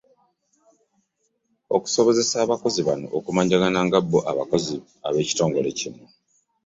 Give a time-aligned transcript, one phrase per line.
[1.75, 4.75] Okusobozesa abakozi bano okumanyagana nga bbo abakozi
[5.11, 6.05] b'ebitongole bino